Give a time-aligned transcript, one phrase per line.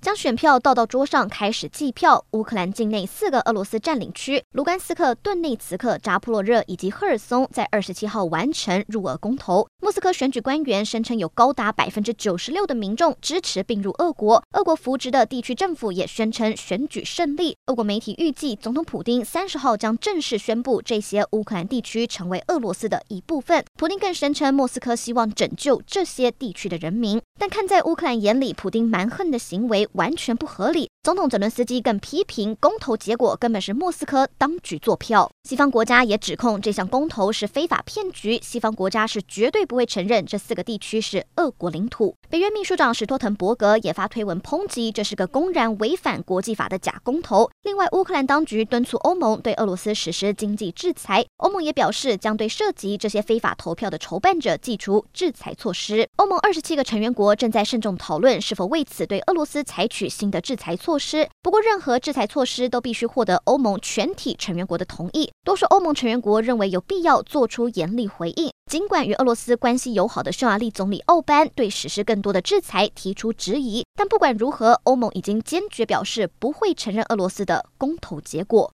[0.00, 2.24] 将选票倒到桌上，开始计票。
[2.30, 9.66] 乌克兰境内四个俄罗斯占领区——卢甘斯克、顿内茨克、扎波罗热以及赫尔松，在二十七号完成入俄公投。
[9.82, 14.42] 莫斯科选举官员声称，有高达百分之九十六的民众支持并入俄国。
[14.52, 17.54] 俄国扶植的地区政府也宣称选举胜利。
[17.66, 23.62] 俄国媒体预计，总统普丁三十号将正式宣布这些乌克兰地区成为俄罗斯的一部分。
[23.78, 27.20] 普丁更声称，莫斯科希望拯救这些地区的人民。
[27.38, 30.90] 但看在乌克兰眼里，普丁蛮横的行为完全不合理。
[31.02, 35.30] 总统泽伦斯基更批评公投结果根本是莫斯科当局作票。
[35.44, 38.38] 西方国家也指控这项公投是非法骗局。
[38.42, 42.14] 西方国家是绝对不会承认这四个地区是俄国领土。
[42.28, 47.50] 北约秘书长史托滕伯格也发推文抨击这是个公然违反国际法的假公投。
[47.62, 51.24] 另外，乌克兰当局敦促欧盟对俄罗斯实施经济制裁。
[51.38, 56.06] 欧盟也表示将对涉及这些非法投票的筹办者祭出制裁措施。
[56.16, 61.28] 欧盟二十七个成员国正在慎重讨论是否为此对俄罗斯采取新的制裁措措施。
[61.40, 65.30] 不过，任何制裁措施都必须获得欧盟全体成员国的同意。
[65.44, 68.50] 多数欧盟成员国认为有必要做出严厉回应。
[68.68, 78.68] 尽管与俄罗斯关系友好的匈牙利总理奥班对实施更多的制裁提出质疑，但不管如何，欧盟已经坚决表示不会承认俄罗斯的公投结果。